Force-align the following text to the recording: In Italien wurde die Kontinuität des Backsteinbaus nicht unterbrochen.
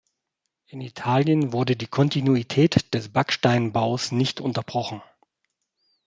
In 0.65 0.81
Italien 0.81 1.53
wurde 1.53 1.75
die 1.75 1.85
Kontinuität 1.85 2.91
des 2.95 3.09
Backsteinbaus 3.09 4.11
nicht 4.11 4.41
unterbrochen. 4.41 5.03